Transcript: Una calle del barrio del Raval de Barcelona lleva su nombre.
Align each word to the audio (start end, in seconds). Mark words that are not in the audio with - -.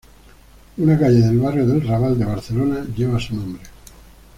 Una 0.77 0.97
calle 0.97 1.19
del 1.19 1.37
barrio 1.37 1.67
del 1.67 1.85
Raval 1.87 2.17
de 2.17 2.25
Barcelona 2.25 2.83
lleva 2.97 3.19
su 3.19 3.35
nombre. 3.35 3.61